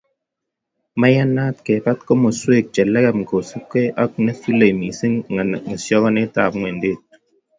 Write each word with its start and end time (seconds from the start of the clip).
Maiyanat 0.99 1.57
kebat 1.65 1.99
komosweek 2.07 2.65
che 2.73 2.81
legem 2.93 3.19
kosupgei 3.29 3.93
ako 4.01 4.17
ne 4.23 4.33
sulei 4.41 4.73
missing 4.81 5.15
ng'asyaknatetab 5.35 6.51
ing'wendet. 6.55 7.01